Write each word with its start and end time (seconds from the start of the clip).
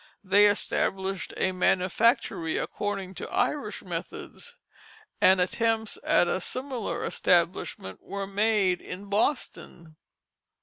They 0.23 0.47
established 0.47 1.31
a 1.37 1.51
manufactory 1.51 2.57
according 2.57 3.13
to 3.21 3.29
Irish 3.31 3.83
methods, 3.83 4.55
and 5.21 5.39
attempts 5.39 5.99
at 6.03 6.27
a 6.27 6.41
similar 6.41 7.05
establishment 7.05 7.99
were 8.01 8.25
made 8.25 8.81
in 8.81 9.09
Boston. 9.09 9.97